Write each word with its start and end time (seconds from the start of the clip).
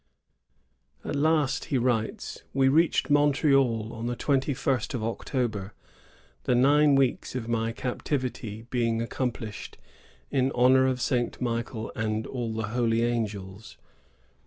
At 1.05 1.15
last," 1.15 1.65
he 1.65 1.77
writes, 1.77 2.41
"we 2.55 2.69
reached 2.69 3.11
Montreal 3.11 3.93
on 3.93 4.07
the 4.07 4.15
twenty 4.15 4.51
first 4.55 4.95
of 4.95 5.03
October, 5.03 5.75
the 6.45 6.55
nine 6.55 6.95
weeks 6.95 7.35
of 7.35 7.47
my 7.47 7.71
cap 7.71 8.03
tivity 8.03 8.67
being 8.71 8.99
accomplished, 8.99 9.77
in 10.31 10.51
honor 10.55 10.87
of 10.87 10.99
Saint 10.99 11.39
Michael 11.39 11.91
and 11.95 12.25
all 12.25 12.51
the 12.51 12.69
holy 12.69 13.03
angels. 13.03 13.77